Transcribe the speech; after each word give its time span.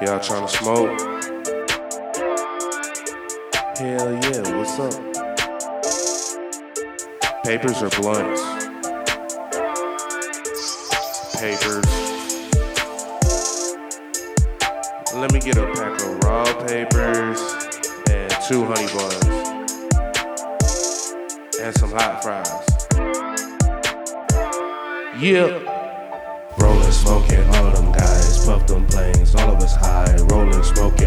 Y'all 0.00 0.20
trying 0.20 0.46
to 0.46 0.56
smoke? 0.56 1.00
Hell 3.76 4.12
yeah, 4.12 4.42
what's 4.56 4.78
up? 4.78 4.94
Papers 7.42 7.82
or 7.82 7.90
blunts? 8.00 8.40
Papers. 11.36 11.84
Let 15.16 15.32
me 15.32 15.40
get 15.40 15.56
a 15.56 15.66
pack 15.74 16.00
of 16.00 16.22
raw 16.22 16.44
papers 16.68 17.40
and 18.08 18.30
two 18.46 18.64
honey 18.66 18.86
buns. 18.94 19.24
And 21.60 21.76
some 21.76 21.90
hot 21.90 22.22
fries. 22.22 22.46
Yeah. 25.20 25.77
Smoking, 26.90 27.46
all 27.50 27.66
of 27.66 27.74
them 27.76 27.92
guys, 27.92 28.46
puff 28.46 28.66
them 28.66 28.86
planes, 28.86 29.34
all 29.34 29.50
of 29.50 29.62
us 29.62 29.76
high. 29.76 30.16
Rolling, 30.30 30.62
smoking, 30.62 30.97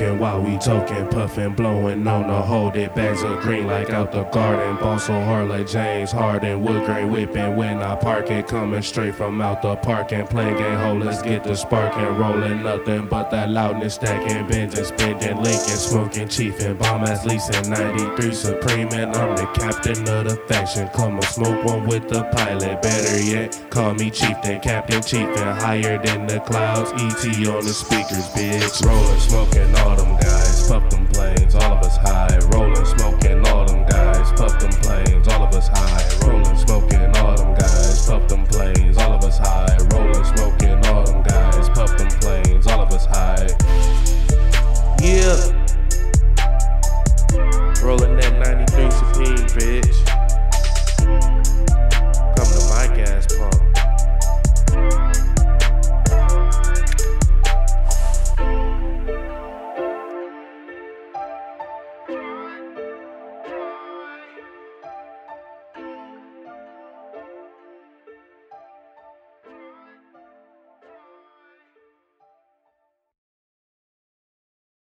Choking 0.00 0.18
while 0.18 0.40
we 0.40 0.56
toking, 0.56 1.10
puffing, 1.10 1.52
blowing 1.52 2.06
on 2.06 2.26
the 2.26 2.40
hold 2.40 2.74
it. 2.74 2.94
Bags 2.94 3.22
of 3.22 3.38
green 3.40 3.66
like 3.66 3.90
out 3.90 4.12
the 4.12 4.24
garden, 4.24 4.76
ball 4.76 4.98
so 4.98 5.12
hard 5.12 5.48
like 5.48 5.68
James 5.68 6.10
Harden, 6.10 6.62
wood 6.62 6.86
grain 6.86 7.10
whipping 7.10 7.54
when 7.54 7.82
I 7.82 7.96
park 7.96 8.30
it, 8.30 8.48
coming 8.48 8.80
straight 8.80 9.14
from 9.14 9.42
out 9.42 9.60
the 9.60 9.76
parking, 9.76 10.26
playing 10.26 10.56
game 10.56 10.78
hole. 10.78 10.96
Let's 10.96 11.20
get 11.20 11.44
the 11.44 11.54
sparking, 11.54 12.16
rolling 12.16 12.62
nothing 12.62 13.08
but 13.08 13.30
that 13.30 13.50
loudness 13.50 13.96
stacking, 13.96 14.46
binging, 14.46 14.86
spending, 14.86 15.36
linking, 15.36 15.60
smoking, 15.60 16.28
chiefing, 16.28 16.78
bomb 16.78 17.02
ass 17.02 17.26
leasing, 17.26 17.70
93 17.70 18.32
supreme, 18.32 18.88
and 18.92 19.14
I'm 19.14 19.36
the 19.36 19.46
captain 19.52 20.08
of 20.08 20.24
the 20.24 20.36
faction. 20.48 20.88
Come 20.94 21.16
on, 21.16 21.22
smoke 21.22 21.62
one 21.64 21.86
with 21.86 22.08
the 22.08 22.24
pilot. 22.32 22.80
Better 22.80 23.20
yet, 23.20 23.60
call 23.68 23.92
me 23.92 24.10
chieftain, 24.10 24.60
captain, 24.60 25.02
chieftain, 25.02 25.56
higher 25.56 26.02
than 26.02 26.26
the 26.26 26.40
clouds. 26.40 26.90
ET 26.92 27.48
on 27.48 27.64
the 27.64 27.74
speakers, 27.74 28.26
bitch. 28.30 28.82
Rolling, 28.86 29.20
smoking, 29.20 29.74
all 29.76 29.89
them 29.98 30.16
guys, 30.18 30.39